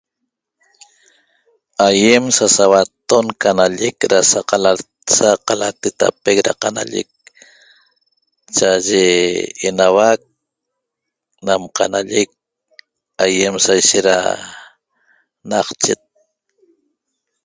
Ayem 1.87 2.25
sasahuaton 2.37 3.25
qanalleq 3.41 3.97
Sa 5.21 5.29
calatetape 5.47 6.31
na 6.45 6.53
qanalleq 6.61 7.09
cha 8.55 8.69
aye 8.77 9.03
enahuaq 9.67 10.21
nan 11.45 11.61
qanallec 11.77 12.29
ayem 13.25 13.55
saishet 13.65 14.05
da 14.07 14.17
naq 15.49 15.67
cheq 15.83 16.01